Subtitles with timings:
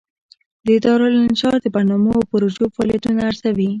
[0.85, 3.67] دارالانشا د برنامو او پروژو فعالیتونه ارزوي.